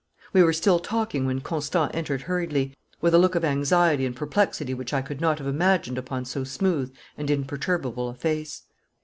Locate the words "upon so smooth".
5.99-6.91